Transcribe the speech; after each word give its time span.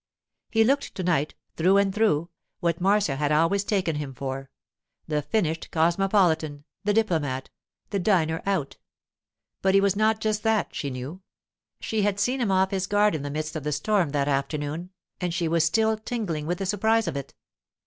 He 0.49 0.63
looked 0.63 0.95
to 0.95 1.03
night, 1.03 1.35
through 1.57 1.77
and 1.77 1.93
through, 1.93 2.31
what 2.59 2.81
Marcia 2.81 3.17
had 3.17 3.31
always 3.31 3.63
taken 3.63 3.97
him 3.97 4.15
for—the 4.15 5.21
finished 5.21 5.69
cosmopolitan—the 5.69 6.91
diplomat—the 6.95 7.99
diner 7.99 8.41
out. 8.47 8.77
But 9.61 9.75
he 9.75 9.79
was 9.79 9.95
not 9.95 10.19
just 10.19 10.41
that, 10.41 10.73
she 10.73 10.89
knew; 10.89 11.21
she 11.79 12.01
had 12.01 12.19
seen 12.19 12.41
him 12.41 12.49
off 12.49 12.71
his 12.71 12.87
guard 12.87 13.13
in 13.13 13.21
the 13.21 13.29
midst 13.29 13.55
of 13.55 13.63
the 13.63 13.71
storm 13.71 14.09
that 14.09 14.27
afternoon, 14.27 14.89
and 15.19 15.35
she 15.35 15.47
was 15.47 15.63
still 15.65 15.95
tingling 15.99 16.47
with 16.47 16.57
the 16.57 16.65
surprise 16.65 17.07
of 17.07 17.15
it. 17.15 17.35